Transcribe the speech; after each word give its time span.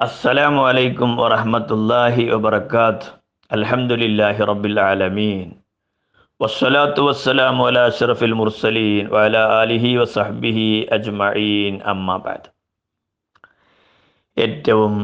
السلام 0.00 0.56
عليكم 0.60 1.08
ورحمة 1.18 1.68
الله 1.70 2.16
وبركاته 2.32 3.06
الحمد 3.50 3.92
لله 3.94 4.36
رب 4.42 4.64
العالمين 4.66 5.48
والصلاة 6.40 6.96
والسلام 6.98 7.56
على 7.62 7.80
أشرف 7.86 8.20
المرسلين 8.22 9.04
وعلى 9.08 9.40
آله 9.62 9.84
وصحبه 10.00 10.58
أجمعين 10.90 11.74
أما 11.84 12.16
بعد 12.18 12.42
ഏറ്റവും 14.36 14.94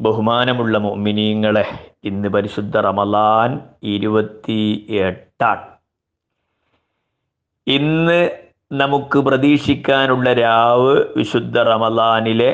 ബഹുമാനമുള്ള 0.00 0.74
മുഅ്മിനീങ്ങളെ 0.86 1.62
ഇന്ന് 2.04 2.28
പരിശുദ്ധ 2.28 2.76
റമലാൻ 2.86 3.50
ഇരുപത്തി 3.92 4.58
എട്ടാണ് 5.02 5.64
ഇന്ന് 7.66 8.18
നമുക്ക് 8.72 9.18
പ്രതീക്ഷിക്കാനുള്ള 9.26 10.28
രാവ് 10.38 10.92
വിശുദ്ധ 11.16 11.56
റമലാനിലെ 11.70 12.50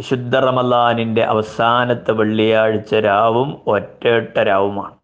വിശുദ്ധ 0.00 0.36
റമലാനിന്റെ 0.36 1.22
അവസാനത്തെ 1.22 2.12
വെള്ളിയാഴ്ച 2.12 2.94
രാവും 2.94 3.62
ഒറ്റയൊട്ട 3.66 4.38
രാവുമാണ്. 4.38 4.94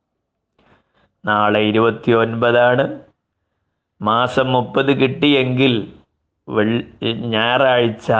നാളെ 1.24 1.60
ഇരുപത്തി 1.60 2.12
ഒൻപതാണ് 2.12 3.00
മാസം 4.02 4.52
മുപ്പത് 4.52 5.00
കിട്ടിയെങ്കിൽ 5.00 5.92
വെള്ളി 6.48 7.12
ഞായറാഴ്ച 7.34 8.12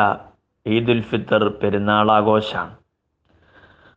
ഈദുൽ 0.66 1.00
ഫിത്തർ 1.02 1.48
പെരുന്നാളാഘോഷമാണ് 1.48 2.74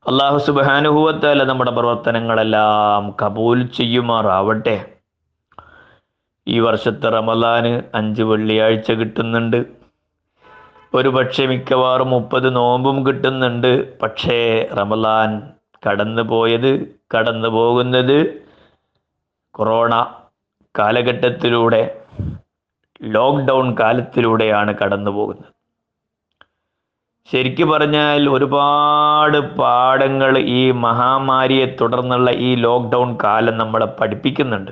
അള്ളാഹു 0.08 0.38
സുബാനുഭവത്തല്ല 0.38 1.44
നമ്മുടെ 1.44 1.72
പ്രവർത്തനങ്ങളെല്ലാം 1.72 3.16
കബൂൽ 3.22 3.67
ചെയ്യുമാറാവട്ടെ. 3.67 4.77
ഈ 6.48 6.59
വർഷത്തെ 6.59 7.09
റമലാന് 7.09 7.81
അഞ്ച് 7.95 8.22
വെള്ളിയാഴ്ച 8.22 8.91
കിട്ടുന്നുണ്ട്. 8.91 9.78
ഒരു 10.93 11.09
പക്ഷേ 11.09 11.45
മിക്കവാറും 11.45 12.09
മുപ്പത് 12.09 12.55
നോമ്പും 12.55 13.07
കിട്ടുന്നുണ്ട്. 13.07 13.99
പക്ഷേ 14.02 14.70
റമലാൻ 14.77 15.52
കടന്നു 15.88 16.22
പോയത് 16.22 16.72
കടന്നു 17.16 17.47
പോകുന്നത് 17.47 18.17
കൊറോണ 19.52 19.94
കാലഘട്ടത്തിലൂടെ 20.80 21.81
ലോക്ക്ഡൗൺ 23.03 23.77
കാലത്തിലൂടെയാണ് 23.80 24.72
കടന്നു 24.75 25.11
പോകുന്നത് 25.11 25.52
ശരിക്കു 27.30 27.64
പറഞ്ഞാൽ 27.64 28.30
ഒരുപാട് 28.30 29.38
പാഠങ്ങൾ 29.38 30.38
ഈ 30.38 30.71
മഹാമാരിയെ 30.71 31.66
തുടർന്നുള്ള 31.81 32.31
ഈ 32.31 32.55
ലോക്ക്ഡൗൺ 32.55 33.17
കാലം 33.23 33.58
നമ്മളെ 33.58 33.86
പഠിപ്പിക്കുന്നുണ്ട്. 33.86 34.71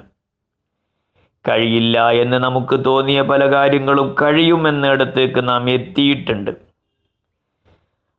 കഴിയില്ല 1.49 2.11
എന്ന് 2.11 2.37
നമുക്ക് 2.37 2.85
തോന്നിയ 2.85 3.21
പല 3.21 3.51
കാര്യങ്ങളും 3.51 4.15
കഴിയുമെന്നിടത്തേക്ക് 4.21 5.49
നാം 5.49 5.69
എത്തിയിട്ടുണ്ട്. 5.69 6.67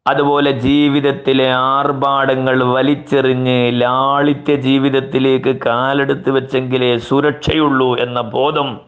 അതുപോലെ 0.08 0.50
ജീവിതത്തിലെ 0.50 1.52
ആർഭാടങ്ങൾ 1.52 2.64
വലിച്ചെറിഞ്ഞ് 2.64 3.80
ലാളിത്യ 3.80 4.54
ജീവിതത്തിലേക്ക് 4.54 5.56
കാലെടുത്ത് 5.66 6.30
വെച്ചെങ്കിലേ 6.30 6.96
സുരക്ഷയുള്ളൂ 6.96 7.96
എന്ന 7.96 8.20
ബോധം 8.20 8.80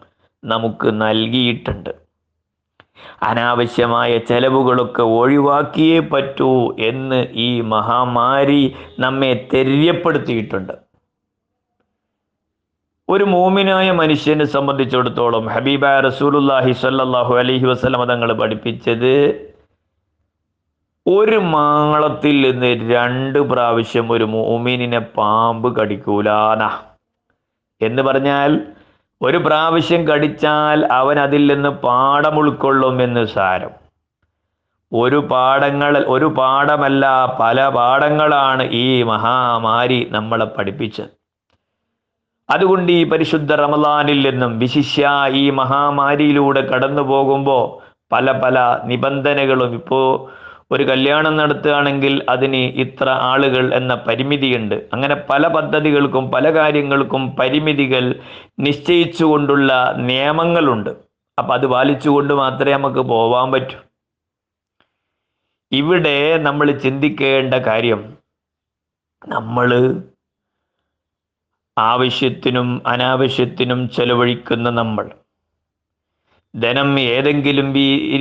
നമുക്ക് 0.45 1.01
നൽകിയിട്ടുണ്ട്. 1.03 1.91
അനാവശ്യമായ 3.23 4.19
ചെലവുകളൊക്കെ 4.19 5.03
ഒഴിവാക്കിയേ 5.03 5.99
പറ്റൂ 6.01 6.75
എന്ന് 6.79 7.27
ഈ 7.35 7.61
മഹാമാരി 7.61 8.77
നമ്മെ 8.99 9.49
തെര്യപ്പെടുത്തിയിട്ടുണ്ട്. 9.55 10.73
ഒരു 13.13 13.25
മോമിനായ 13.33 13.89
മനുഷ്യനെ 14.01 14.45
സംബന്ധിച്ചിടത്തോളം 14.55 15.45
ഹബീബ 15.55 15.85
റസൂലുല്ലാഹി 16.07 16.73
സല്ലാഹു 16.83 17.33
അലഹി 17.41 17.67
വസ്ലമ 17.71 18.05
തങ്ങൾ 18.11 18.31
പഠിപ്പിച്ചത് 18.41 19.15
ഒരു 21.07 21.39
മാളത്തിൽ 21.55 22.37
നിന്ന് 22.47 22.71
രണ്ട് 22.93 23.39
പ്രാവശ്യം 23.53 24.07
ഒരു 24.15 24.27
മോമിനിനെ 24.35 25.01
പാമ്പ് 25.19 25.69
കടിക്കൂലാന 25.79 26.63
എന്ന് 27.81 28.03
പറഞ്ഞാൽ 28.09 28.53
ഒരു 29.21 29.39
പ്രാവശ്യം 29.47 30.03
കടിച്ചാൽ 30.11 30.79
അവൻ 31.01 31.17
അതിൽ 31.27 31.43
നിന്ന് 31.53 31.71
പാഠം 31.87 32.37
ഉൾക്കൊള്ളുമെന്ന് 32.43 33.25
സാരം. 33.37 33.73
ഒരു 34.93 35.19
പാഠങ്ങൾ 35.33 35.95
ഒരു 36.15 36.29
പാഠമല്ല 36.39 37.05
പല 37.41 37.69
പാഠങ്ങളാണ് 37.79 38.65
ഈ 38.85 38.87
മഹാമാരി 39.13 40.01
നമ്മളെ 40.17 40.47
പഠിപ്പിച്ചത്. 40.59 41.13
അതുകൊണ്ട് 42.51 42.93
ഈ 42.93 43.05
പരിശുദ്ധ 43.05 43.53
റമദാനിൽ 43.53 44.31
നിന്നും 44.31 44.59
വിശിഷ്യ 44.59 45.09
ഈ 45.33 45.51
മഹാമാരിയിലൂടെ 45.51 46.61
കടന്നു 46.61 47.03
പോകുമ്പോൾ 47.03 47.65
പല 48.13 48.33
പല 48.33 48.81
നിബന്ധനകളും 48.85 49.75
ഇപ്പോൾ 49.75 50.07
ഒരു 50.73 50.85
കല്യാണം 50.85 51.37
നടത്തുകയാണെങ്കിൽ 51.37 52.27
അതിന് 52.29 52.57
ഇത്ര 52.57 53.09
ആളുകൾ 53.09 53.75
എന്ന 53.75 53.95
പരിമിതിയുണ്ട്. 53.95 54.75
അങ്ങനെ 54.93 55.15
പല 55.31 55.47
പദ്ധതികൾക്കും 55.47 56.31
പല 56.31 56.51
കാര്യങ്ങൾക്കും 56.55 57.37
പരിമിതികൾ 57.37 58.21
നിശ്ചയിച്ചുകൊണ്ടുള്ള 58.59 59.95
നിയമങ്ങളുണ്ട്. 59.97 60.91
അപ്പം 61.39 61.53
അത് 61.53 61.67
പാലിച്ചുകൊണ്ട് 61.67 62.35
മാത്രമേ 62.35 62.73
നമുക്ക് 62.73 62.99
പോവാൻ 62.99 63.53
പറ്റൂ. 63.53 63.79
ഇവിടെ 65.73 66.39
നമ്മൾ 66.39 66.71
ചിന്തിക്കേണ്ട 66.73 67.55
കാര്യം 67.55 68.01
നമ്മൾ 69.29 69.71
ആവശ്യത്തിനും 71.89 72.83
അനാവശ്യത്തിനും 72.87 73.81
ചെലവഴിക്കുന്ന 73.97 74.71
നമ്മൾ. 74.71 75.07
ധനം 76.55 77.01
ഏതെങ്കിലും 77.01 77.69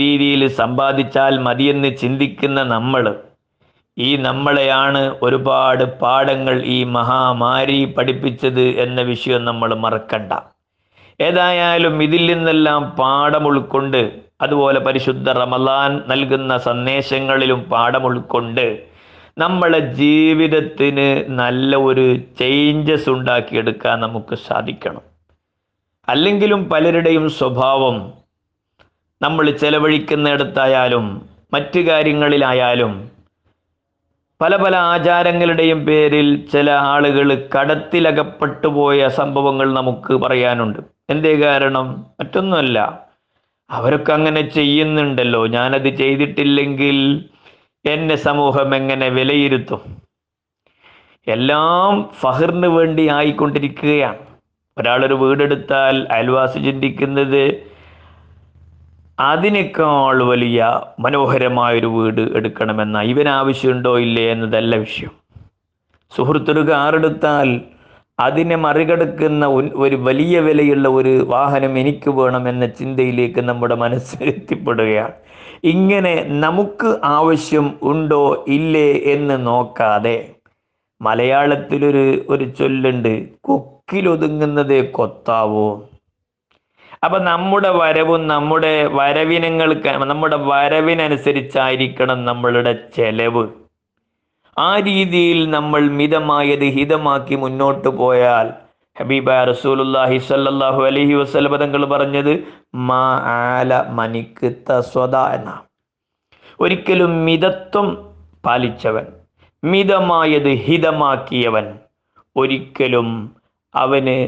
രീതിയിൽ 0.02 0.47
സമ്പാദിച്ചാൽ 0.47 1.40
മതിയെന്ന് 1.40 1.98
ചിന്തിക്കുന്ന 1.98 2.64
നമ്മൾ. 2.64 3.03
ഈ 3.98 4.09
നമ്മളെയാണ് 4.18 5.02
ഒരുപാട് 5.22 5.84
പാഠങ്ങൾ 6.02 6.58
ഈ 6.66 6.84
മഹാമാരി 6.84 7.80
പഠിപ്പിച്ചത് 7.98 8.66
എന്ന 8.84 9.02
വിഷയം 9.02 9.46
നമ്മൾ 9.46 9.75
മറക്കണ്ട. 9.75 10.34
ഏതായാലും 11.19 12.03
ഇതിൽ 12.03 12.24
നിന്നെല്ലാം 12.31 12.84
പാഠം 13.00 13.48
ഉൾക്കൊണ്ട് 13.48 14.02
അതുപോലെ 14.42 14.80
പരിശുദ്ധ 14.80 15.30
റമലാൻ 15.31 15.94
നൽകുന്ന 16.08 16.58
സന്ദേശങ്ങളിലും 16.58 17.59
പാഠം 17.72 18.03
ഉൾക്കൊണ്ട് 18.06 18.66
നമ്മളെ 19.40 19.80
ജീവിതത്തിന് 19.80 21.26
നല്ല 21.30 21.76
ഒരു 21.76 22.18
ചേഞ്ചസ് 22.40 23.10
ഉണ്ടാക്കിയെടുക്കാൻ 23.10 24.00
നമുക്ക് 24.00 24.36
സാധിക്കണം. 24.36 25.02
അല്ലെങ്കിലും 26.10 26.70
പലരുടെയും 26.70 27.30
സ്വഭാവം 27.30 28.14
നമ്മൾ 29.22 29.52
ചെലവഴിക്കുന്നിടത്തായാലും 29.52 31.30
മറ്റു 31.54 31.80
കാര്യങ്ങളിലായാലും 31.80 33.12
പല 34.42 34.56
പല 34.56 34.76
ആചാരങ്ങളുടെയും 34.76 35.86
പേരിൽ 35.86 36.48
ചില 36.54 36.72
ആളുകൾ 36.72 37.50
കടത്തിലകപ്പെട്ടു 37.58 38.68
പോയ 38.68 39.08
സംഭവങ്ങൾ 39.08 39.74
നമുക്ക് 39.74 40.14
പറയാനുണ്ട്. 40.14 40.80
എന്തേ 41.10 41.36
കാരണം? 41.36 42.06
മറ്റൊന്നുമല്ല. 42.20 43.04
അവരൊക്കെ 43.70 44.14
അങ്ങനെ 44.14 44.50
ചെയ്യുന്നുണ്ടല്ലോ. 44.50 45.48
ഞാനത് 45.48 45.96
ചെയ്തിട്ടില്ലെങ്കിൽ 45.96 47.26
എന്നെ 47.86 48.16
സമൂഹം 48.16 48.76
എങ്ങനെ 48.76 49.10
വിലയിരുത്തും? 49.10 49.82
എല്ലാം 51.28 52.10
ഫഹറിന് 52.20 52.68
വേണ്ടി 52.68 53.08
ആയിക്കൊണ്ടിരിക്കുകയാണ്. 53.08 54.18
ഒരാളൊരു 54.78 55.14
വീടെടുത്താൽ 55.14 56.08
അയൽവാസി 56.12 56.60
ചിന്തിക്കുന്നത് 56.60 57.70
അതിനേക്കാൾ 59.20 60.24
വലിയ 60.24 60.82
മനോഹരമായൊരു 61.00 61.88
വീട് 61.88 62.22
എടുക്കണമെന്ന. 62.22 63.02
ഇവൻ 63.02 63.30
ആവശ്യമുണ്ടോ 63.30 64.00
ഇല്ലേ 64.00 64.32
എന്നതല്ല 64.32 64.76
വിഷയം. 64.76 65.12
സുഹൃത്തൊരു 66.16 66.70
കാറെടുത്താൽ 66.70 67.62
അതിനെ 68.20 68.56
മറികടക്കുന്ന 68.56 69.48
ഒരു 69.48 69.96
വലിയ 69.96 70.40
വിലയുള്ള 70.40 70.90
ഒരു 70.90 71.26
വാഹനം 71.30 71.80
എനിക്ക് 71.80 72.10
വേണമെന്ന 72.10 72.66
ചിന്തയിലേക്ക് 72.68 73.40
നമ്മുടെ 73.40 73.76
മനസ്സ് 73.76 74.16
എത്തിപ്പെടുകയാണ്. 74.24 75.14
ഇങ്ങനെ 75.64 76.25
നമുക്ക് 76.30 77.00
ആവശ്യം 77.03 77.78
ഉണ്ടോ 77.81 78.45
ഇല്ലേ 78.48 78.94
എന്ന് 78.94 79.48
നോക്കാതെ 79.48 80.18
മലയാളത്തിലൊരു 81.01 82.25
ഒരു 82.30 82.45
ചൊല്ലുണ്ട് 82.45 83.30
കൊക്കിലൊതുങ്ങുന്നത് 83.42 84.92
കൊത്താവോ? 84.92 85.69
അപ്പൊ 87.04 87.19
നമ്മുടെ 87.19 87.69
വരവും 87.69 88.28
നമ്മുടെ 88.28 88.84
വരവിനങ്ങൾക്ക് 88.88 89.89
നമ്മുടെ 89.89 90.36
വരവിനനുസരിച്ചായിരിക്കണം 90.36 92.25
നമ്മളുടെ 92.25 92.89
ചെലവ്. 92.95 93.44
ആ 94.57 94.80
രീതിയിൽ 94.80 95.50
നമ്മൾ 95.50 95.81
മിതമായത് 95.89 96.63
ഹിതമാക്കി 96.63 97.36
മുന്നോട്ട് 97.36 97.88
പോയാൽ 97.88 98.48
ഹബീബ 99.00 99.30
റസൂലുല്ലാഹി 99.50 100.18
സല്ലാഹു 100.30 100.81
അലൈഹി 100.86 101.13
വസല്ലം 101.13 101.56
തങ്ങൾ 101.57 101.84
പറഞ്ഞത് 101.88 102.34
മാ 102.90 103.04
ആല 103.36 103.81
മനിക്ക് 103.92 104.50
തസ്വത 104.69 105.16
എന്ന 105.36 105.51
ഒരിക്കലും 106.60 107.13
മിതത്വം 107.25 107.88
പാലിച്ചവൻ 108.46 109.06
മിതമായത് 109.63 110.51
ഹിതമാക്കിയവൻ 110.66 111.66
ഒരിക്കലും 112.36 113.10
അവന് 113.74 114.19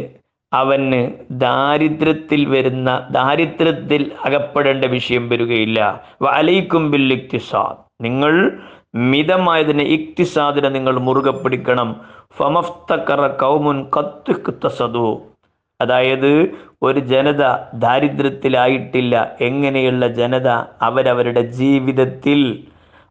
അവന് 0.51 1.01
ദാരിദ്ര്യത്തിൽ 1.41 2.41
വരുന്ന 2.45 2.89
ദാരിദ്ര്യത്തിൽ 3.09 4.01
അകപ്പെടേണ്ട 4.23 4.85
വിഷയം 4.95 5.29
വരികയില്ല. 5.29 5.79
വലൈക്കും 6.21 6.83
ബില്ലിക്തിസാദ് 6.91 7.79
നിങ്ങൾ 8.01 8.33
മിതമായതിനെ 8.93 9.83
ഇക്തിസാദിനെ 9.83 10.69
നിങ്ങൾ 10.69 10.99
മുറുകെ 10.99 11.31
പിടിക്കണം. 11.31 12.01
ഫമഫ്തക്കറ 12.38 13.27
കൗമുൻ 13.27 13.85
കത്തുസതു 13.97 15.21
അതായത് 15.81 16.55
ഒരു 16.83 16.99
ജനത 16.99 17.43
ദാരിദ്ര്യത്തിലായിട്ടില്ല. 17.73 19.38
എങ്ങനെയുള്ള 19.41 20.07
ജനത? 20.07 20.47
അവരവരുടെ 20.81 21.41
ജീവിതത്തിൽ 21.41 22.63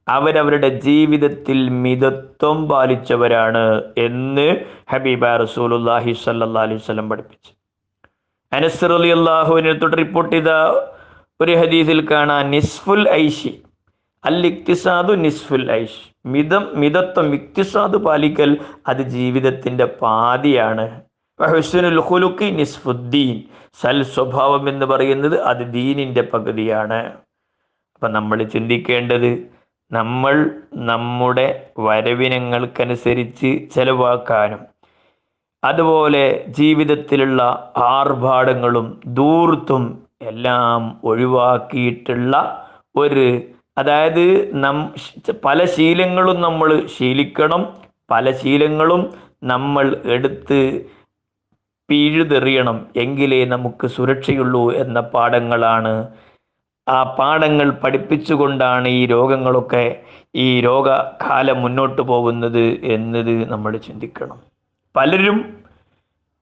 അവരവരുടെ 0.08 0.68
ജീവിതത്തിൽ 0.68 1.68
മിതത്വം 1.68 2.68
പാലിച്ചവരാണ് 2.68 3.82
എന്ന് 3.98 4.56
ഹബീബ 4.92 5.26
റസൂലുല്ലാഹി 5.26 6.12
സല്ലല്ലാഹു 6.12 6.66
അലൈഹി 6.66 6.80
വസല്ലം 6.80 7.08
പഠിപ്പിച്ചു. 7.08 7.52
അനസ് 8.52 8.84
അള്ളാഹുവിനെ 8.84 9.72
തൊട്ട് 9.72 9.96
റിപ്പോർട്ട് 9.96 10.36
ചെയ്ത 10.36 10.48
ഒരു 11.40 11.52
ഹദീസിൽ 11.52 12.08
കാണാൻ 12.10 12.50
നിസ്ഫുൽ 12.50 13.08
ഐഷി. 13.08 13.62
അൽ 14.24 14.46
നിസ്ഫുൽ 15.14 15.72
ഐഷ്. 15.72 16.00
മിതം 16.26 16.66
മിതത്വം 16.74 17.34
ഇക്തിസാദ് 17.34 17.96
പാലിക്കൽ 17.96 18.58
അത് 18.88 19.02
ജീവിതത്തിന്റെ 19.02 19.84
പാതിയാണ്. 19.84 21.00
നിസ്ഫുദ്ദീൻ. 22.42 23.42
സൽ 23.80 24.02
സ്വഭാവം 24.02 24.68
എന്ന് 24.68 24.86
പറയുന്നത് 24.86 25.42
അത് 25.42 25.72
ദീനിന്റെ 25.72 26.22
പകുതിയാണ്. 26.22 27.06
അപ്പൊ 27.94 28.08
നമ്മൾ 28.08 28.42
ചിന്തിക്കേണ്ടത് 28.42 29.30
നമ്മൾ 29.92 30.50
നമ്മുടെ 30.74 31.66
വരവിനങ്ങൾക്കനുസരിച്ച് 31.78 33.68
ചെലവാക്കാനും 33.74 34.60
അതുപോലെ 35.64 36.44
ജീവിതത്തിലുള്ള 36.48 37.72
ആർഭാടങ്ങളും 37.76 39.00
ദൂർത്തും 39.06 40.02
എല്ലാം 40.22 41.00
ഒഴിവാക്കിയിട്ടുള്ള 41.04 42.34
ഒരു 42.96 43.42
അതായത് 43.76 44.24
നം 44.64 44.76
പല 45.44 45.64
ശീലങ്ങളും 45.64 46.40
നമ്മൾ 46.40 46.86
ശീലിക്കണം. 46.98 47.62
പല 48.10 48.30
ശീലങ്ങളും 48.30 49.02
നമ്മൾ 49.42 49.96
എടുത്ത് 50.04 50.88
പിഴുതെറിയണം 51.88 52.86
എങ്കിലേ 52.96 53.44
നമുക്ക് 53.44 53.86
സുരക്ഷയുള്ളൂ 53.86 54.72
എന്ന 54.72 55.00
പാഠങ്ങളാണ്. 55.00 55.94
ആ 56.88 57.02
പാഠങ്ങൾ 57.18 57.70
പഠിപ്പിച്ചുകൊണ്ടാണ് 57.70 58.88
ഈ 58.88 59.06
രോഗങ്ങളൊക്കെ 59.06 59.84
ഈ 60.36 60.60
രോഗകാലം 60.60 61.62
മുന്നോട്ട് 61.62 62.02
പോകുന്നത് 62.02 62.64
എന്നത് 62.94 63.50
നമ്മൾ 63.50 63.76
ചിന്തിക്കണം. 63.76 64.38
പലരും 64.94 65.38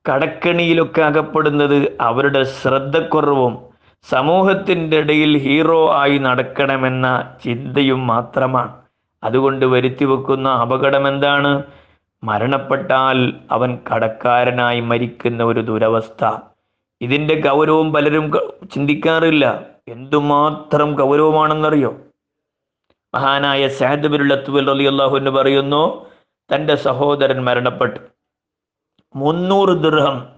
കടക്കണിയിലൊക്കെ 0.07 1.03
അകപ്പെടുന്നത് 1.03 1.79
അവരുടെ 2.01 2.43
ശ്രദ്ധക്കുറവും 2.45 3.55
സമൂഹത്തിന്റെ 4.03 4.97
ഇടയിൽ 4.97 5.39
ഹീറോ 5.39 5.93
ആയി 5.93 6.19
നടക്കണമെന്ന 6.19 7.35
ചിന്തയും 7.45 8.07
മാത്രമാണ്. 8.07 8.77
അതുകൊണ്ട് 9.25 9.67
വരുത്തി 9.67 10.05
വെക്കുന്ന 10.05 10.49
അപകടം 10.49 11.09
എന്താണ്? 11.09 11.63
മരണപ്പെട്ടാൽ 12.25 13.35
അവൻ 13.51 13.79
കടക്കാരനായി 13.95 14.81
മരിക്കുന്ന 14.81 15.43
ഒരു 15.43 15.61
ദുരവസ്ഥ. 15.61 16.37
ഇതിന്റെ 17.01 17.41
ഗൗരവം 17.41 17.93
പലരും 17.93 18.33
ചിന്തിക്കാറില്ല. 18.75 19.61
എന്തുമാത്രം 19.89 20.95
ഗൗരവമാണെന്നറിയോ? 20.95 21.97
മഹാനായ 23.15 23.69
സഹദ് 23.69 24.07
ബിരുള്ളത്തുവൽ 24.07 24.71
അലി 24.71 25.31
പറയുന്നു 25.31 26.07
തന്റെ 26.55 26.75
സഹോദരൻ 26.75 27.45
മരണപ്പെട്ടു. 27.45 27.99
മുന്നൂറ് 29.17 29.79
ദൃഹം 29.79 30.38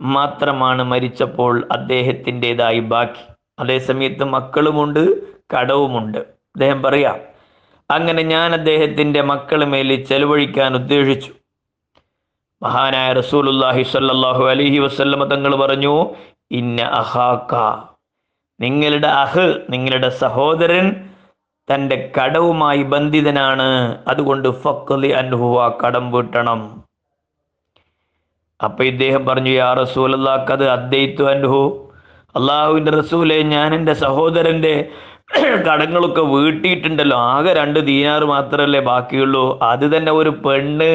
മാത്രമാണ് 0.00 0.82
മരിച്ചപ്പോൾ 0.82 1.68
അദ്ദേഹത്തിന്റെതായി 1.72 2.80
ബാക്കി. 2.80 3.32
അതേസമയത്ത് 3.58 4.24
മക്കളുമുണ്ട് 4.24 5.02
കടവുമുണ്ട്. 5.54 6.18
അദ്ദേഹം 6.18 6.82
പറയാം 6.82 7.18
അങ്ങനെ 7.90 8.22
ഞാൻ 8.22 8.52
അദ്ദേഹത്തിന്റെ 8.52 9.22
മക്കളെ 9.22 9.66
മേൽ 9.66 10.04
ചെലവഴിക്കാൻ 10.04 10.74
ഉദ്ദേശിച്ചു. 10.74 11.32
മഹാനായ 12.62 13.12
റസൂലുല്ലാഹി 13.12 13.82
സല്ലാഹു 13.82 14.44
അലഹി 14.44 14.78
വസല്ലമ 14.78 15.24
തങ്ങൾ 15.24 15.56
പറഞ്ഞു 15.56 16.14
ഇന്ന 16.50 16.82
അഹാക്ക 16.82 17.54
നിങ്ങളുടെ 18.60 19.06
അഹ് 19.06 19.54
നിങ്ങളുടെ 19.70 20.08
സഹോദരൻ 20.08 21.08
തന്റെ 21.74 22.12
കടവുമായി 22.18 22.82
ബന്ധിതനാണ്. 22.82 23.98
അതുകൊണ്ട് 24.08 24.48
ഫക്കലി 24.48 25.08
അനുഭവ 25.08 25.68
കടം 25.68 26.12
വീട്ടണം. 26.12 26.87
അപ്പൊ 28.60 28.82
ഇദ്ദേഹം 28.84 29.22
പറഞ്ഞു 29.26 29.50
യാ 29.50 29.68
റസൂൽ 29.72 29.82
റസൂലല്ലാക്കത് 29.82 30.64
അദ്ദൈത്തു 30.76 31.24
അൻഹു. 31.32 31.60
അള്ളാഹുവിന്റെ 32.34 32.92
റസൂലെ 33.00 33.36
ഞാൻ 33.54 33.70
എന്റെ 33.78 33.94
സഹോദരന്റെ 34.06 34.74
കടങ്ങളൊക്കെ 35.66 36.22
വീട്ടിയിട്ടുണ്ടല്ലോ. 36.34 37.16
ആകെ 37.32 37.50
രണ്ട് 37.58 37.78
ദീനാറ് 37.88 38.26
മാത്രമല്ലേ 38.34 38.80
ബാക്കിയുള്ളൂ. 38.88 39.42
അത് 39.70 39.84
തന്നെ 39.94 40.12
ഒരു 40.20 40.30
പെണ്ണ് 40.44 40.88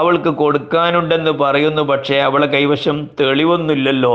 അവൾക്ക് 0.00 0.30
കൊടുക്കാനുണ്ടെന്ന് 0.40 1.32
പറയുന്നു 1.42 1.82
പക്ഷേ 1.92 2.16
അവളെ 2.26 2.46
കൈവശം 2.54 2.96
തെളിവൊന്നുമില്ലല്ലോ. 3.20 4.14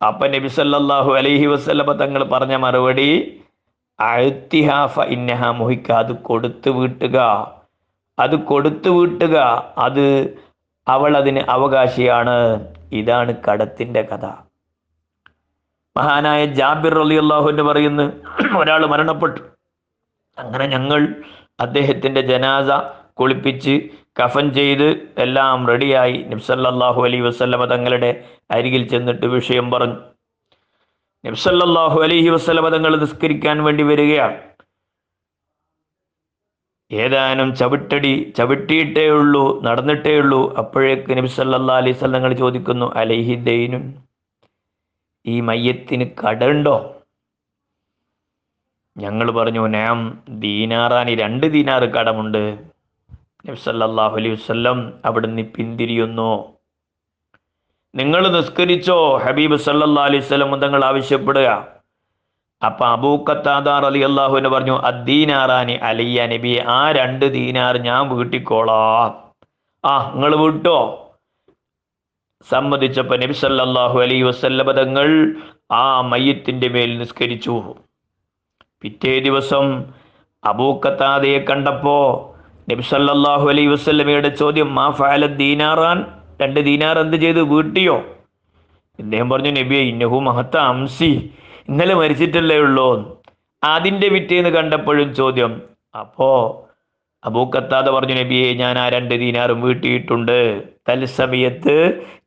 അപ്പൊ 0.00 0.24
നബി 0.34 0.50
സല്ലല്ലാഹു 0.58 1.10
അലൈഹി 1.20 1.46
വസല്ലമ 1.54 1.94
തങ്ങൾ 2.02 2.24
പറഞ്ഞ 2.34 2.56
മറുപടി 2.66 3.08
അഴുത്തിഹാഫ 3.98 4.98
ഇന്നഹ 5.16 5.50
മുഹിക്ക. 5.60 5.88
അത് 6.02 6.12
കൊടുത്തു 6.28 6.70
വീട്ടുക. 6.78 7.16
അത് 8.18 8.36
കൊടുത്തു 8.52 8.90
വീട്ടുക. 8.98 9.36
അത് 9.86 10.06
അവൾ 10.88 11.16
അതിന് 11.16 11.40
അവകാശിയാണ്. 11.48 12.66
ഇതാണ് 12.92 13.34
കടത്തിന്റെ 13.48 14.02
കഥ. 14.02 14.26
മഹാനായ 15.96 16.44
ജാബിർ 16.44 16.98
അലി 16.98 17.14
അള്ളാഹുവിന്റെ 17.14 17.62
പറയുന്നു 17.62 18.12
ഒരാൾ 18.58 18.86
മരണപ്പെട്ടു. 18.86 19.40
അങ്ങനെ 20.38 20.66
ഞങ്ങൾ 20.66 21.14
അദ്ദേഹത്തിന്റെ 21.60 22.20
ജനാസ 22.20 22.66
കുളിപ്പിച്ച് 23.12 23.88
കഫൻ 24.24 24.52
ചെയ്ത് 24.54 25.12
എല്ലാം 25.18 25.66
റെഡിയായി. 25.68 26.24
നിബ്സല്ലാഹു 26.28 27.02
അലൈ 27.02 27.20
വസ്ലമ 27.20 27.64
തങ്ങളുടെ 27.64 28.24
അരികിൽ 28.50 28.88
ചെന്നിട്ട് 28.88 29.26
വിഷയം 29.26 29.70
പറഞ്ഞു. 29.70 29.94
നിബ്സല്ലാഹു 31.24 32.02
അലൈഹി 32.02 32.28
വസ്ലമ 32.28 32.68
തങ്ങൾ 32.68 32.96
നിസ്കരിക്കാൻ 32.96 33.64
വേണ്ടി 33.64 33.82
വരികയാണ്. 33.82 34.47
ഏതാനും 36.90 37.54
ചവിട്ടടി 37.54 38.32
ചവിട്ടിയിട്ടേ 38.36 39.08
ഉള്ളൂ 39.10 39.62
നടന്നിട്ടേ 39.62 40.18
ഉള്ളൂ 40.18 40.54
അപ്പോഴേക്ക് 40.54 41.18
നബി 41.18 41.26
സല്ലാ 41.26 41.76
അലൈഹി 41.76 41.98
സ്വലങ്ങൾ 41.98 42.32
ചോദിക്കുന്നു 42.32 42.86
അലൈഹി 42.94 43.34
ദൈനുൻ? 43.34 43.94
ഈ 45.26 45.40
മയ്യത്തിന് 45.40 46.10
കടണ്ടോ 46.20 47.04
ഞങ്ങൾ 48.98 49.30
പറഞ്ഞു 49.30 49.66
നാം 49.68 50.22
ദീനാറാനി 50.28 51.14
രണ്ട് 51.14 51.46
ദീനാറ് 51.46 51.84
കടമുണ്ട്. 51.84 52.58
നബി 53.46 53.56
സല്ലല്ലാഹു 53.56 54.16
അലൈഹി 54.16 54.34
വസല്ലം 54.34 55.00
അവിടുന്ന് 55.04 55.42
പിന്തിരിയുന്നു. 55.42 56.54
നിങ്ങൾ 57.94 58.28
നിസ്കരിച്ചോ 58.28 59.16
ഹബീബ് 59.16 59.56
സല്ലാ 59.56 60.04
അലൈഹി 60.04 60.24
സ്വലം 60.24 60.60
തങ്ങൾ 60.60 60.84
ആവശ്യപ്പെടുക. 60.84 61.77
അപ്പൊ 62.62 62.86
അബൂക്കത്താദാർ 62.86 63.86
അലി 63.86 63.98
അള്ളാഹുവിന് 63.98 64.48
പറഞ്ഞു 64.48 64.72
അദ്ദീനാറാനി 64.72 65.72
അലിയ 65.72 66.26
നബി 66.26 66.58
ആ 66.66 66.92
രണ്ട് 66.92 67.32
ദീനാർ 67.32 67.78
ഞാൻ 67.78 68.08
വീട്ടിക്കോളാം. 68.08 69.10
ആ 69.84 70.10
നിങ്ങൾ 70.14 70.36
വിട്ടോ? 70.36 70.78
സമ്മതിച്ചപ്പോ 72.50 73.16
നബി 73.16 73.32
സല്ലാഹു 73.32 74.00
അലൈഹി 74.00 74.22
വസല്ലമ 74.22 74.72
തങ്ങൾ 74.72 75.08
ആ 75.72 76.00
മയ്യത്തിന്റെ 76.00 76.68
മേൽ 76.68 76.98
നിസ്കരിച്ചു. 76.98 77.74
പിറ്റേ 78.80 79.18
ദിവസം 79.18 79.84
അബൂക്കത്താദയെ 80.44 81.38
കണ്ടപ്പോ 81.38 81.96
നബി 82.70 82.82
സല്ലാഹു 82.82 83.48
അലൈഹി 83.48 83.66
വസ്ല്ലമയുടെ 83.66 84.28
ചോദ്യം 84.28 84.74
മാ 84.74 84.90
ഫാല 84.90 85.26
ദീനാറാൻ? 85.26 85.98
രണ്ട് 86.42 86.60
ദീനാർ 86.60 86.98
എന്ത് 86.98 87.16
ചെയ്തു? 87.16 87.40
വീട്ടിയോ? 87.40 88.02
ഇദ്ദേഹം 88.98 89.30
പറഞ്ഞു 89.30 89.50
നബിയെ 89.50 89.80
ഇന്നഹു 89.80 90.18
മഹത്ത 90.20 90.56
അംസി. 90.56 91.30
ഇന്നലെ 91.68 91.94
മരിച്ചിട്ടല്ലേ 91.94 92.56
ഉള്ളൂ. 92.58 92.88
അതിന്റെ 93.62 94.08
വിറ്റേന്ന് 94.08 94.50
കണ്ടപ്പോഴും 94.50 95.14
ചോദ്യം 95.14 95.52
അപ്പോ 96.00 96.30
അബൂ 97.22 97.38
അബൂക്കത്താതെ 97.40 97.90
പറഞ്ഞു 97.90 98.14
നബിയെ 98.14 98.48
ഞാൻ 98.52 98.74
ആ 98.78 98.84
രണ്ട് 98.88 99.14
ദീനാറും 99.22 99.58
വീട്ടിയിട്ടുണ്ട്. 99.62 100.38
തൽസമയത്ത് 100.88 101.74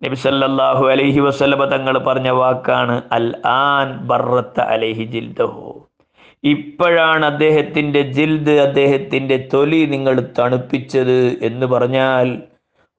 നബി 0.03 0.15
സല്ലല്ലാഹു 0.15 0.83
അലൈഹി 0.93 1.19
വസല്ലമ 1.19 1.65
തങ്ങൾ 1.65 1.95
പറഞ്ഞ 2.07 2.29
വാക്കാണ് 2.39 2.95
അൽ 3.17 3.27
ആൻ 3.53 3.88
ബർറത്ത 4.10 4.60
അലൈഹി 4.74 5.05
ജിൽദഹു. 5.13 5.65
ഇപ്പോഴാണ് 6.43 7.25
അദ്ദേഹത്തിന്റെ 7.25 8.01
ജിൽദ് 8.17 8.55
അദ്ദേഹത്തിന്റെ 8.60 9.38
തൊലി 9.53 9.81
നിങ്ങൾ 9.86 10.15
തണുപ്പിച്ചത് 10.39 11.17
എന്ന് 11.41 11.65
പറഞ്ഞാൽ 11.65 12.27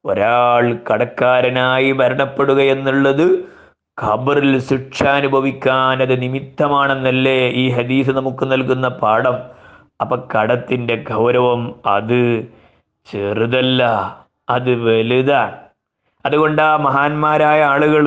ഒരാൾ 0.04 0.64
കടക്കാരനായി 0.90 1.92
മരണപ്പെടുക 1.92 2.60
എന്നുള്ളത് 2.74 3.26
ഖബറിൽ 3.98 4.58
ശിക്ഷ 4.58 5.02
അനുഭവിക്കാൻ 5.02 6.02
അത് 6.02 6.22
നിമിത്തമാണെന്നല്ലേ 6.22 7.50
ഈ 7.62 7.68
ഹദീസ് 7.70 8.10
നമുക്ക് 8.10 8.52
നൽകുന്ന 8.52 8.88
പാഠം. 8.88 9.36
അപ്പൊ 10.00 10.16
കടത്തിന്റെ 10.32 11.04
ഗൗരവം 11.10 11.74
അത് 11.86 12.20
ചെറുതല്ല 13.06 13.82
അത് 14.48 14.70
വലുതാണ്. 14.86 15.56
അതുകൊണ്ട് 16.26 16.62
ആ 16.62 16.76
മഹാന്മാരായ 16.76 17.64
ആളുകൾ 17.64 18.04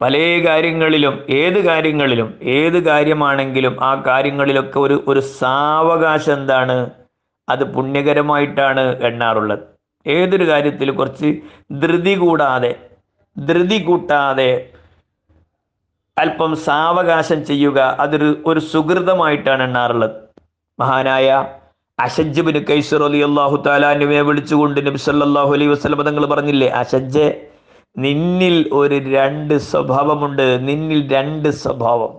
പല 0.00 0.16
കാര്യങ്ങളിലും 0.46 1.14
ഏത് 1.30 1.58
കാര്യങ്ങളിലും 1.66 2.38
ഏത് 2.42 2.78
കാര്യമാണെങ്കിലും 2.84 3.84
ആ 3.84 4.02
കാര്യങ്ങളിലൊക്കെ 4.06 4.78
ഒരു 4.78 5.04
ഒരു 5.08 5.20
സാവകാശം 5.20 6.32
എന്താണ്? 6.32 6.90
അത് 7.48 7.64
പുണ്യകരമായിട്ടാണ് 7.74 8.80
എണ്ണാറുള്ളത്. 9.08 9.62
ഏതൊരു 10.06 10.44
കാര്യത്തിൽ 10.48 10.90
കുറച്ച് 10.90 11.28
ധൃതി 11.72 12.14
കൂടാതെ 12.14 12.91
ധൃതി 13.36 13.78
കൂട്ടാതെ 13.84 14.50
അല്പം 16.18 16.54
സാവകാശം 16.54 17.44
ചെയ്യുക 17.44 17.78
അതൊരു 17.78 18.42
ഒരു 18.46 18.60
സുഹൃതമായിട്ടാണ് 18.60 19.62
എണ്ണാറുള്ളത്. 19.62 20.16
മഹാനായ 20.78 21.28
അഷജ്ബിന് 21.98 22.60
കൈസർ 22.66 23.02
അലി 23.02 23.20
അള്ളാഹു 23.20 23.56
താലാനുവെ 23.66 24.20
വിളിച്ചുകൊണ്ട് 24.20 24.86
നബി 24.86 24.96
സല്ലല്ലാഹു 24.96 25.52
അലൈഹി 25.52 26.02
തങ്ങൾ 26.02 26.26
പറഞ്ഞില്ലേ 26.26 26.68
അഷജ്ജെ 26.68 27.48
നിന്നിൽ 27.96 28.68
ഒരു 28.72 28.94
രണ്ട് 28.94 29.54
സ്വഭാവമുണ്ട് 29.70 30.68
നിന്നിൽ 30.68 31.00
രണ്ട് 31.12 31.48
സ്വഭാവം. 31.48 32.12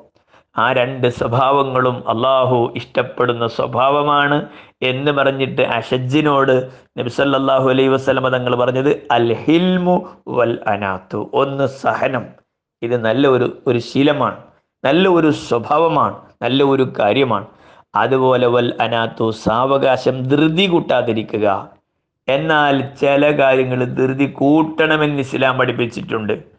ആ 0.57 0.73
രണ്ട് 0.73 1.07
സ്വഭാവങ്ങളും 1.07 2.09
അള്ളാഹു 2.09 2.73
ഇഷ്ടപ്പെടുന്ന 2.75 3.47
സ്വഭാവമാണ് 3.47 4.45
എന്ന് 4.81 5.11
പറഞ്ഞിട്ട് 5.11 5.61
അഷജിനോട് 5.61 6.69
നബി 6.99 7.09
അലൈ 7.69 7.87
വസ്ലമ 7.87 8.29
തങ്ങൾ 8.29 8.55
പറഞ്ഞത് 8.55 9.07
അൽ 9.11 9.33
ഹിൽമു 9.33 10.09
വൽ 10.27 10.59
അനാത്തു. 10.67 11.29
ഒന്ന് 11.33 11.67
സഹനം. 11.67 12.25
ഇത് 12.81 12.97
നല്ല 12.97 13.27
ഒരു 13.27 13.57
ഒരു 13.67 13.79
ശീലമാണ്. 13.79 14.37
നല്ല 14.85 15.09
ഒരു 15.09 15.31
സ്വഭാവമാണ്. 15.31 16.15
നല്ല 16.41 16.63
ഒരു 16.63 16.93
കാര്യമാണ്. 16.99 17.45
അതുപോലെ 17.95 18.47
വൽ 18.47 18.73
അനാത്തു 18.81 19.31
സാവകാശം 19.31 20.23
ധൃതി 20.23 20.65
കൂട്ടാതിരിക്കുക. 20.67 21.69
എന്നാൽ 22.27 22.81
ചില 23.01 23.39
കാര്യങ്ങൾ 23.39 23.85
ധൃതി 23.85 24.25
കൂട്ടണമെന്ന് 24.25 25.19
ഇസ്ലാം 25.19 25.57
പഠിപ്പിച്ചിട്ടുണ്ട്. 25.57 26.52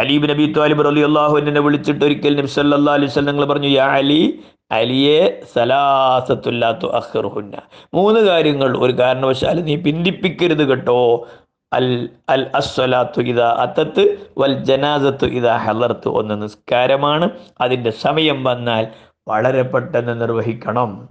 അലീബ് 0.00 0.30
നബി 0.30 0.54
താലിബ് 0.56 0.86
അലി 0.86 1.00
അള്ളാഹുവിനെ 1.00 1.60
വിളിച്ചിട്ട് 1.60 2.04
ഒരിക്കൽ 2.04 2.36
നബി 2.36 2.46
സല്ലല്ലാഹു 2.46 2.98
അലൈഹി 2.98 3.10
വസല്ലം 3.10 3.36
നിങ്ങൾ 3.36 3.54
പറഞ്ഞു 3.54 3.68
യാ 3.68 3.84
അലി 3.84 4.40
അലിയെ 4.72 5.40
സലാസത്തുല്ലാത്തു 5.56 6.86
അഹ്റുഹുന്ന 6.86 7.56
മൂന്ന് 7.94 8.20
കാര്യങ്ങൾ. 8.20 8.78
ഒരു 8.78 8.92
കാരണവശാലും 8.92 9.64
നീ 9.64 9.76
പിന്തിപ്പിക്കരുത് 9.76 10.68
കേട്ടോ. 10.68 11.28
അൽ 11.72 12.08
അൽ 12.28 12.50
അസ്വലാത്തു 12.54 13.20
ഇതാ 13.20 13.50
അത്തത്ത് 13.52 14.28
വൽ 14.38 14.64
ജനാസത്തു 14.64 15.26
ഇതാ 15.26 15.56
ഹലർത്ത് 15.56 16.08
ഒന്ന് 16.08 16.42
നിസ്കാരമാണ്. 16.42 17.30
അതിന്റെ 17.60 17.90
സമയം 17.90 18.44
വന്നാൽ 18.44 18.86
വളരെ 19.28 19.62
പെട്ടെന്ന് 19.62 20.20
നിർവഹിക്കണം. 20.20 21.08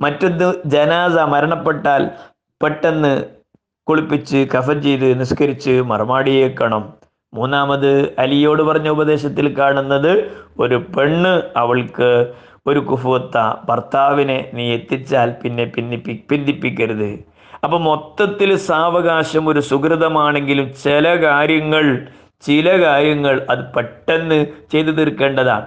മറ്റൊന്ന് 0.00 0.54
ജനാസ 0.66 1.12
മരണപ്പെട്ടാൽ 1.12 2.10
പെട്ടെന്ന് 2.62 3.24
കുളിപ്പിച്ച് 3.88 4.48
കഫൻ 4.54 4.82
ചെയ്ത് 4.82 5.20
നിസ്കരിച്ച് 5.20 5.82
മറുമാടിയേക്കണം 5.82 7.01
മൂന്നാമത് 7.34 8.18
അലിയോട് 8.18 8.62
പറഞ്ഞ 8.62 8.88
ഉപദേശത്തിൽ 8.88 9.58
കാണുന്നത് 9.58 10.32
ഒരു 10.60 10.74
പെണ്ണ് 10.96 11.42
അവൾക്ക് 11.56 12.34
ഒരു 12.66 12.80
കുഫുവത്ത 12.80 13.38
ഭർത്താവിനെ 13.68 14.50
നീ 14.54 14.64
എത്തിച്ചാൽ 14.72 15.30
പിന്നെ 15.42 15.64
പിന്നിപ്പി 15.64 16.24
പിന്തിപ്പിക്കരുത്. 16.30 17.24
അപ്പൊ 17.64 17.78
മൊത്തത്തിൽ 17.78 18.56
സാവകാശം 18.56 19.48
ഒരു 19.48 19.60
സുഹൃതമാണെങ്കിലും 19.60 20.72
ചില 20.84 21.22
കാര്യങ്ങൾ 21.22 22.06
ചില 22.40 22.68
കാര്യങ്ങൾ 22.82 23.46
അത് 23.50 23.64
പെട്ടെന്ന് 23.74 24.46
ചെയ്തു 24.72 24.90
തീർക്കേണ്ടതാണ്. 24.90 25.66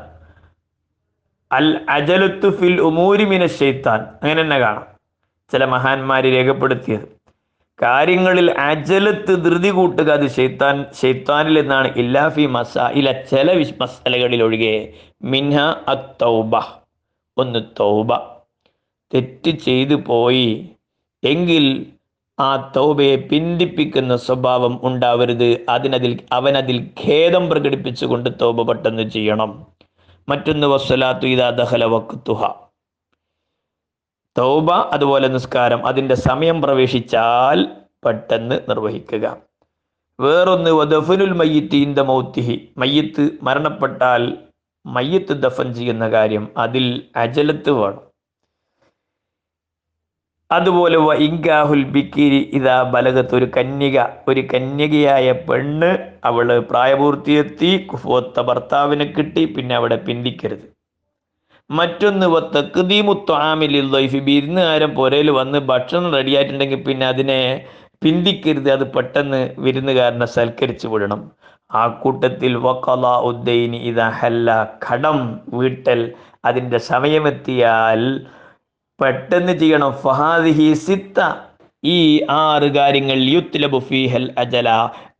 അൽ 1.51 1.67
അജലത്തു 1.89 2.49
ഫിൽ 2.49 2.79
ഉമൂരിമിന 2.81 3.45
ഷെയ്ത്താൻ 3.45 3.99
അങ്ങനെ 4.23 4.41
തന്നെ 4.41 4.59
കാണാം. 4.59 4.85
ചില 5.51 5.65
മഹാന്മാര് 5.65 6.23
രേഖപ്പെടുത്തിയത്. 6.23 7.14
കാര്യങ്ങളിൽ 7.81 8.51
അജലത്ത് 8.51 9.45
ധൃതി 9.45 9.69
കൂട്ടുക 9.69 10.11
അത് 10.11 10.29
ഷെയ്ത്താൻ 10.29 10.85
ഷെയ്ത്താനിൽ 11.01 11.61
നിന്നാണ് 11.61 11.87
ഇല്ലാഫി 11.95 12.45
മസ 12.45 12.77
ഇല 12.77 13.11
ചില 13.11 13.71
മസലകളിൽ 13.81 14.43
ഒഴികെ. 14.43 14.93
മിൻഹ 15.21 15.59
അത്തൗബ. 15.87 16.57
ഒന്ന് 17.37 17.59
തൗബ. 17.79 18.15
തെറ്റ് 19.13 19.51
ചെയ്തു 19.51 19.95
പോയി. 19.95 20.69
എങ്കിൽ 21.23 21.85
ആ 22.39 22.71
തൗബയെ 22.75 23.15
പിന്തിപ്പിക്കുന്ന 23.15 24.15
സ്വഭാവം 24.17 24.79
ഉണ്ടാവരുത്. 24.83 25.65
അതിനതിൽ 25.69 26.19
അവനതിൽ 26.31 26.89
ഖേദം 27.03 27.49
പ്രകടിപ്പിച്ചുകൊണ്ട് 27.49 28.29
തൗബ 28.41 28.61
പെട്ടെന്ന് 28.61 29.09
ചെയ്യണം. 29.09 29.65
മറ്റൊന്ന് 30.29 30.67
വസ്സലാത്തു 30.67 31.25
ഇതാ 31.25 31.49
ദഹല 31.49 31.85
വക്തുഹ 31.85 32.64
തൗബ 34.35 34.71
അതുപോലെ 34.95 35.27
നിസ്കാരം. 35.27 35.85
അതിന്റെ 35.85 36.15
സമയം 36.15 36.61
പ്രവേശിച്ചാൽ 36.61 37.59
പെട്ടെന്ന് 38.05 38.55
നിർവഹിക്കുക. 38.69 39.25
വേറൊന്ന് 40.19 40.71
വദഫനുൽ 40.71 41.33
മയ്യത്ത് 41.41 41.75
ഇന്ത 41.75 41.99
മൗത്തിഹി. 41.99 42.57
മയ്യത്ത് 42.77 43.23
മരണപ്പെട്ടാൽ 43.41 44.23
മയ്യത്ത് 44.85 45.33
ദഫൻ 45.45 45.73
ചെയ്യുന്ന 45.73 46.09
കാര്യം 46.09 46.51
അതിൽ 46.57 46.85
അജലത്ത് 47.15 47.71
വേണം. 47.71 48.01
അതുപോലെ 50.51 50.97
വ 50.97 51.13
ഇങ്കാഹുൽ 51.27 51.83
ബിക്കിരി 51.95 52.41
ഇതാ 52.57 52.83
ബലകത്ത് 52.93 53.35
ഒരു 53.35 53.47
കന്യക 53.57 53.97
ഒരു 54.27 54.41
കന്യകയായ 54.53 55.31
പെണ്ണ് 55.47 55.89
അവൾ 56.23 56.59
പ്രായപൂർത്തിയെത്തി 56.71 57.71
കുഫോത്ത 57.85 58.41
ഭർത്താവിനെ 58.41 59.05
കിട്ടി 59.05 59.45
പിന്നെ 59.45 59.75
അവിടെ 59.75 59.95
പിന്തിക്കരുത്. 59.95 60.74
മറ്റൊന്ന് 61.71 62.27
തക്കുദീമുത്വാമിലിൽ 62.57 63.91
ദൈഫി. 63.91 64.17
വിരുന്നുകാരൻ 64.17 64.95
പുരയിൽ 64.95 65.29
വന്ന് 65.31 65.59
ഭക്ഷണം 65.59 66.13
റെഡിയായിട്ടുണ്ടെങ്കിൽ 66.13 66.83
പിന്നെ 66.83 67.07
അതിനെ 67.07 67.65
പിന്തിക്കരുത്. 68.03 68.69
അത് 68.71 68.93
പെട്ടെന്ന് 68.93 69.55
വിരുന്നുകാരനെ 69.57 70.25
സൽക്കരിച്ചു 70.25 70.87
വിടണം. 70.87 71.31
ആ 71.73 71.87
കൂട്ടത്തിൽ 71.87 72.55
വക്കല 72.55 73.07
ഉദ്ദൈനി 73.07 73.77
ഇതഹല്ല 73.77 74.77
കടം 74.91 75.39
വീട്ടൽ. 75.53 76.11
അതിന്റെ 76.45 76.77
സമയമെത്തിയാൽ 76.77 78.25
പെട്ടെന്ന് 79.01 79.57
ചെയ്യണം. 79.57 79.91
ഫഹാദിഹി 79.91 80.73
സിത്ത. 80.73 81.33
ഈ 81.83 82.25
ആറ് 82.29 82.63
കാര്യങ്ങൾ 82.63 83.17
യുത്ലബു 83.17 83.79
ഫീഹൽ 83.79 84.31
അജല. 84.37 84.69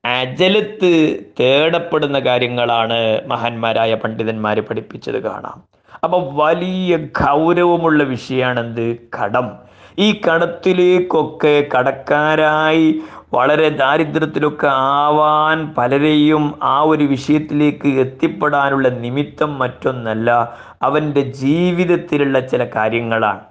അജലത്ത് 0.05 1.19
തേടപ്പെടുന്ന 1.39 2.19
കാര്യങ്ങളാണ് 2.19 3.21
മഹാന്മാരായ 3.27 3.95
പണ്ഡിതന്മാർ 3.95 4.59
പഠിപ്പിച്ചത് 4.59 5.19
കാണാം. 5.21 5.74
അപ്പൊ 6.03 6.29
വലിയ 6.33 6.97
ഗൗരവമുള്ള 6.97 8.03
വിഷയമാണ് 8.03 8.59
എന്ത് 8.59 8.97
കടം. 9.17 9.51
ഈ 9.99 10.21
കടത്തിലേക്കൊക്കെ 10.25 11.67
കടക്കാരായി 11.75 13.01
വളരെ 13.33 13.69
ദാരിദ്ര്യത്തിലൊക്കെ 13.69 14.67
ആവാൻ 14.71 15.73
പലരെയും 15.77 16.59
ആ 16.63 16.81
ഒരു 16.81 17.03
വിഷയത്തിലേക്ക് 17.03 17.87
എത്തിപ്പെടാനുള്ള 17.87 18.89
നിമിത്തം 18.89 19.59
മറ്റൊന്നല്ല 19.59 20.57
അവന്റെ 20.81 21.21
ജീവിതത്തിലുള്ള 21.21 22.39
ചില 22.39 22.63
കാര്യങ്ങളാണ്. 22.75 23.41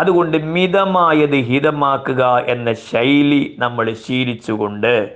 അതുകൊണ്ട് 0.00 0.36
മിതമായത് 0.38 1.36
ഹിതമാക്കുക 1.36 2.44
എന്ന 2.48 2.72
ശൈലി 2.72 3.56
നമ്മൾ 3.58 3.92
ശീലിച്ചുകൊണ്ട് 3.92 5.12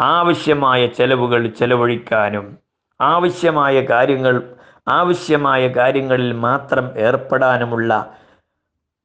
ആവശ്യമായ 0.00 0.86
ചെലവുകൾ 0.86 1.46
ചെലവഴിക്കാനും 1.46 2.58
ആവശ്യമായ 3.00 3.80
കാര്യങ്ങൾ 3.80 4.53
ആവശ്യമായ 4.88 5.68
കാര്യങ്ങളിൽ 5.68 6.32
മാത്രം 6.32 6.98
ഏർപ്പെടാനുമുള്ള 6.98 8.14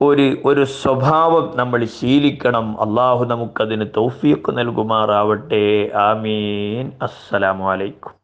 ഒരു 0.01 0.37
ഒരു 0.45 0.63
സ്വഭാവം 0.63 1.53
നമ്മൾ 1.55 1.85
ശീലിക്കണം. 1.85 2.81
അള്ളാഹു 2.81 3.25
നമുക്കതിന് 3.25 3.85
തൗഫീഖ് 3.97 4.57
നൽകുമാറാവട്ടെ. 4.57 5.91
ആമീൻ. 5.95 6.91
അസ്സലാമു 7.01 7.71
അലൈക്കും. 7.71 8.18